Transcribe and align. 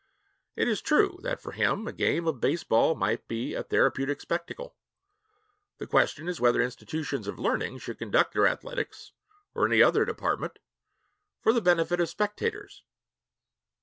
It 0.55 0.67
is 0.67 0.81
true 0.81 1.19
that 1.21 1.39
for 1.39 1.51
him 1.51 1.87
a 1.87 1.93
game 1.93 2.27
of 2.27 2.41
baseball 2.41 2.95
may 2.95 3.17
be 3.17 3.53
a 3.53 3.61
therapeutic 3.61 4.19
spectacle. 4.19 4.75
The 5.77 5.85
question 5.85 6.27
is 6.27 6.41
whether 6.41 6.59
institutions 6.59 7.27
of 7.27 7.37
learning 7.37 7.77
should 7.77 7.99
conduct 7.99 8.33
their 8.33 8.47
athletics 8.47 9.11
or 9.53 9.67
any 9.67 9.83
other 9.83 10.03
department 10.03 10.57
for 11.39 11.53
the 11.53 11.61
benefit 11.61 11.99
of 12.01 12.09
spectators. 12.09 12.81